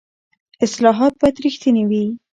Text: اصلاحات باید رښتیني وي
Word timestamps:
اصلاحات 0.65 1.13
باید 1.21 1.41
رښتیني 1.45 1.83
وي 1.89 2.05